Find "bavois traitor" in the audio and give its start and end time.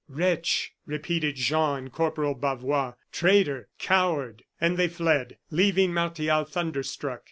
2.33-3.69